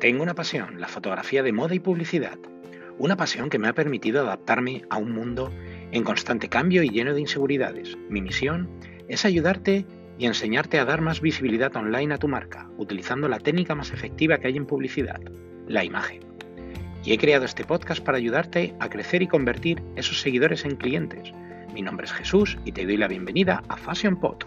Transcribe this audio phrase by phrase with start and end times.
[0.00, 2.38] Tengo una pasión, la fotografía de moda y publicidad.
[2.98, 5.52] Una pasión que me ha permitido adaptarme a un mundo
[5.90, 7.98] en constante cambio y lleno de inseguridades.
[8.08, 8.70] Mi misión
[9.08, 13.74] es ayudarte y enseñarte a dar más visibilidad online a tu marca, utilizando la técnica
[13.74, 15.20] más efectiva que hay en publicidad,
[15.66, 16.20] la imagen.
[17.04, 21.32] Y he creado este podcast para ayudarte a crecer y convertir esos seguidores en clientes.
[21.74, 24.44] Mi nombre es Jesús y te doy la bienvenida a Fashion Pod.